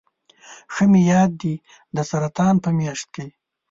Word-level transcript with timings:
ښه 0.73 0.83
مې 0.91 1.01
یاد 1.11 1.31
دي 1.41 1.53
د 1.95 1.97
سرطان 2.09 2.55
په 2.63 2.69
میاشت 2.77 3.07
کې. 3.15 3.27